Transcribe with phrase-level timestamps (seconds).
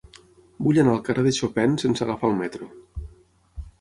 [0.67, 2.71] Vull anar al carrer de Chopin sense agafar el metro.